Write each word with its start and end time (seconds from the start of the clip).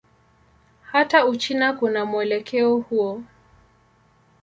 Hata 0.81 1.25
Uchina 1.25 1.73
kuna 1.73 2.05
mwelekeo 2.05 2.77
huu. 2.77 3.23